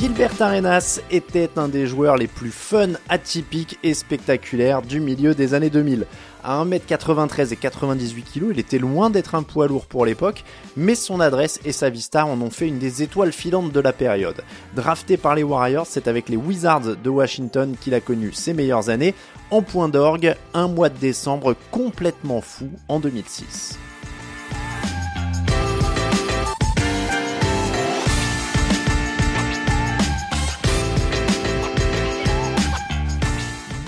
[0.00, 5.54] Gilbert Arenas était un des joueurs les plus fun, atypiques et spectaculaires du milieu des
[5.54, 6.06] années 2000.
[6.44, 10.44] À 1m93 et 98 kg, il était loin d'être un poids lourd pour l'époque,
[10.76, 13.92] mais son adresse et sa vista en ont fait une des étoiles filantes de la
[13.92, 14.44] période.
[14.76, 18.90] Drafté par les Warriors, c'est avec les Wizards de Washington qu'il a connu ses meilleures
[18.90, 19.16] années,
[19.50, 23.80] en point d'orgue, un mois de décembre complètement fou en 2006.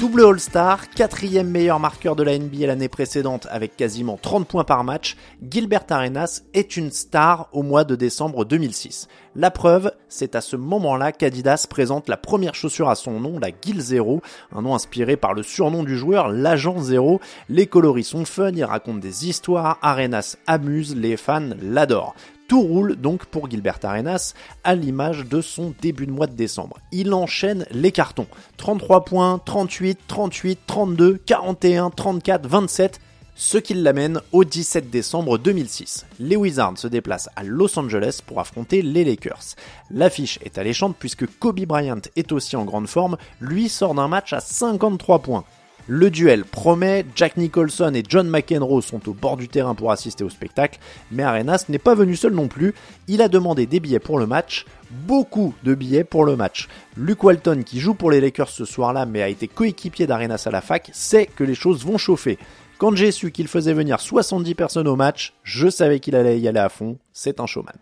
[0.00, 4.82] Double All-Star, quatrième meilleur marqueur de la NBA l'année précédente avec quasiment 30 points par
[4.82, 5.14] match,
[5.46, 9.08] Gilbert Arenas est une star au mois de décembre 2006.
[9.36, 13.50] La preuve, c'est à ce moment-là qu'Adidas présente la première chaussure à son nom, la
[13.62, 14.22] Gil Zero,
[14.52, 17.20] un nom inspiré par le surnom du joueur, l'agent Zero.
[17.48, 22.16] Les coloris sont fun, ils racontent des histoires, Arenas amuse, les fans l'adorent.
[22.48, 26.78] Tout roule donc pour Gilbert Arenas à l'image de son début de mois de décembre.
[26.90, 28.26] Il enchaîne les cartons.
[28.56, 33.00] 33 points, 38, 38, 32, 41, 34, 27
[33.34, 36.06] ce qui l'amène au 17 décembre 2006.
[36.18, 39.56] Les Wizards se déplacent à Los Angeles pour affronter les Lakers.
[39.90, 44.32] L'affiche est alléchante puisque Kobe Bryant est aussi en grande forme, lui sort d'un match
[44.32, 45.44] à 53 points.
[45.92, 50.22] Le duel promet, Jack Nicholson et John McEnroe sont au bord du terrain pour assister
[50.22, 50.78] au spectacle,
[51.10, 52.74] mais Arenas n'est pas venu seul non plus,
[53.08, 56.68] il a demandé des billets pour le match, beaucoup de billets pour le match.
[56.96, 60.50] Luke Walton, qui joue pour les Lakers ce soir-là mais a été coéquipier d'Arenas à
[60.50, 62.38] la fac, sait que les choses vont chauffer.
[62.80, 66.48] Quand j'ai su qu'il faisait venir 70 personnes au match, je savais qu'il allait y
[66.48, 67.74] aller à fond, c'est un showman.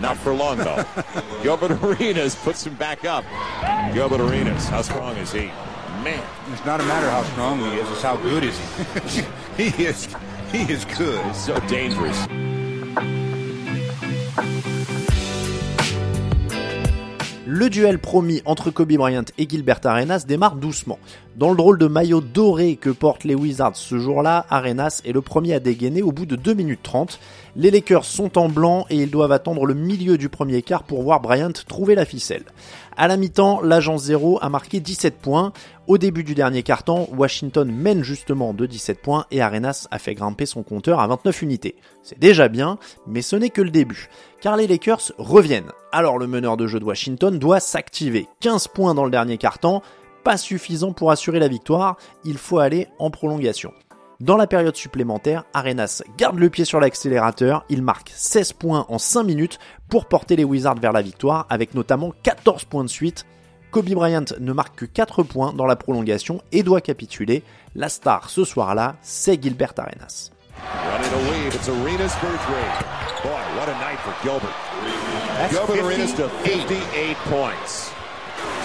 [0.00, 0.84] Not for long though.
[1.42, 3.24] Gilbert Arenas puts him back up.
[3.92, 5.50] Gilbert Arenas, how strong is he?
[6.04, 6.22] man.
[6.52, 9.22] It's not a matter how strong he is, it's how good is he.
[9.70, 10.08] he is
[10.52, 11.24] he is good.
[11.24, 12.26] He's so dangerous.
[17.46, 20.98] Le duel promis entre Kobe Bryant et Gilbert Arenas démarre doucement.
[21.36, 25.20] Dans le drôle de maillot doré que portent les Wizards ce jour-là, Arenas est le
[25.20, 27.20] premier à dégainer au bout de 2 minutes 30.
[27.56, 31.04] Les Lakers sont en blanc et ils doivent attendre le milieu du premier quart pour
[31.04, 32.42] voir Bryant trouver la ficelle.
[32.96, 35.52] À la mi-temps, l'agent 0 a marqué 17 points.
[35.86, 40.14] Au début du dernier quart-temps, Washington mène justement de 17 points et Arenas a fait
[40.14, 41.76] grimper son compteur à 29 unités.
[42.02, 42.76] C'est déjà bien,
[43.06, 44.08] mais ce n'est que le début,
[44.40, 45.70] car les Lakers reviennent.
[45.92, 48.26] Alors le meneur de jeu de Washington doit s'activer.
[48.40, 49.80] 15 points dans le dernier quart-temps,
[50.24, 53.72] pas suffisant pour assurer la victoire, il faut aller en prolongation.
[54.20, 58.98] Dans la période supplémentaire, Arenas garde le pied sur l'accélérateur, il marque 16 points en
[58.98, 59.58] 5 minutes
[59.88, 63.26] pour porter les Wizards vers la victoire, avec notamment 14 points de suite.
[63.72, 67.42] Kobe Bryant ne marque que 4 points dans la prolongation et doit capituler.
[67.74, 70.30] La star ce soir-là, c'est Gilbert Arenas.
[75.50, 77.90] Gilbert Arenas to 58 points.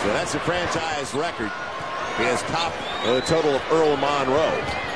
[0.04, 1.52] So that's a franchise record.
[2.20, 2.72] He has top
[3.06, 4.89] the total of Earl Monroe.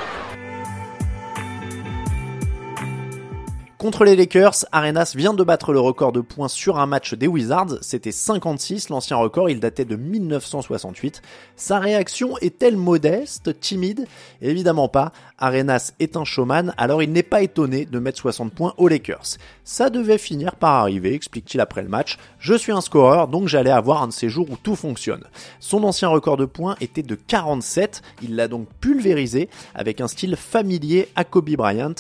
[3.84, 7.28] Contre les Lakers, Arenas vient de battre le record de points sur un match des
[7.28, 11.22] Wizards, c'était 56, l'ancien record il datait de 1968.
[11.58, 14.08] Sa réaction est-elle modeste, timide?
[14.42, 18.74] Évidemment pas, Arenas est un showman, alors il n'est pas étonné de mettre 60 points
[18.78, 19.36] aux Lakers.
[19.66, 23.70] Ça devait finir par arriver, explique-t-il après le match, je suis un scoreur donc j'allais
[23.70, 25.26] avoir un de ces jours où tout fonctionne.
[25.60, 30.38] Son ancien record de points était de 47, il l'a donc pulvérisé avec un style
[30.38, 31.96] familier à Kobe Bryant.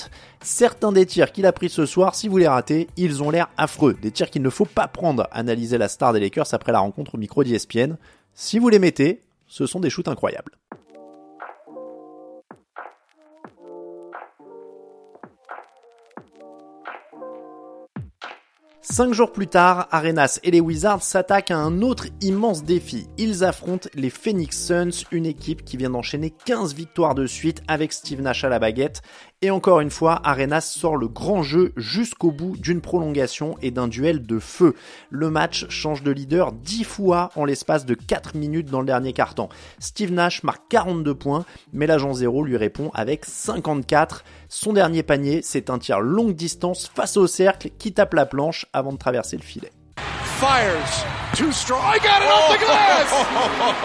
[0.45, 3.49] Certains des tirs qu'il a pris ce soir, si vous les ratez, ils ont l'air
[3.57, 3.97] affreux.
[3.99, 7.15] Des tirs qu'il ne faut pas prendre, analyser la star des Lakers après la rencontre
[7.15, 7.95] au micro d'ESPN.
[8.35, 10.51] Si vous les mettez, ce sont des shoots incroyables.
[18.85, 23.07] Cinq jours plus tard, Arenas et les Wizards s'attaquent à un autre immense défi.
[23.17, 27.93] Ils affrontent les Phoenix Suns, une équipe qui vient d'enchaîner 15 victoires de suite avec
[27.93, 29.01] Steve Nash à la baguette
[29.43, 33.89] et encore une fois, Arenas sort le grand jeu jusqu'au bout d'une prolongation et d'un
[33.89, 34.73] duel de feu.
[35.09, 39.11] Le match change de leader 10 fois en l'espace de 4 minutes dans le dernier
[39.11, 39.49] quart-temps.
[39.79, 41.43] Steve Nash marque 42 points,
[41.73, 44.23] mais l'agent 0 lui répond avec 54.
[44.47, 48.65] Son dernier panier, c'est un tir longue distance face au cercle qui tape la planche
[48.73, 49.71] avant de traverser le filet.
[50.43, 51.05] fires.
[51.35, 51.81] Too strong.
[51.83, 53.09] I got it off the glass.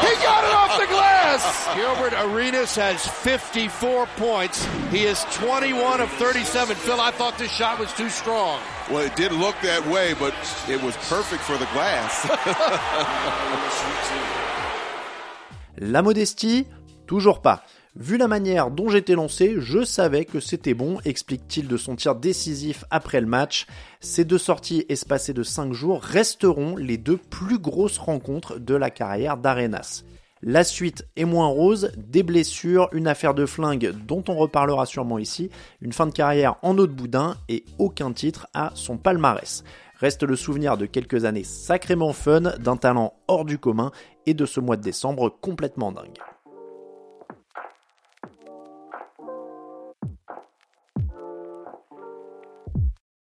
[0.05, 1.67] he got it off the glass.
[1.75, 4.67] Gilbert Arenas has 54 points.
[4.91, 6.77] He is 21 of 37.
[6.77, 8.61] Phil, I thought this shot was too strong.
[8.91, 10.35] Well, it did look that way, but
[10.69, 12.29] it was perfect for the glass.
[15.81, 16.67] La modestie,
[17.07, 17.61] toujours pas.
[17.99, 22.15] Vu la manière dont j'étais lancé, je savais que c'était bon, explique-t-il de son tir
[22.15, 23.67] décisif après le match.
[23.99, 28.91] Ces deux sorties espacées de 5 jours resteront les deux plus grosses rencontres de la
[28.91, 30.05] carrière d'Arenas.
[30.43, 35.19] La suite est moins rose, des blessures, une affaire de flingue dont on reparlera sûrement
[35.19, 35.51] ici,
[35.81, 39.65] une fin de carrière en eau de boudin et aucun titre à son palmarès.
[39.97, 43.91] Reste le souvenir de quelques années sacrément fun, d'un talent hors du commun
[44.25, 46.21] et de ce mois de décembre complètement dingue.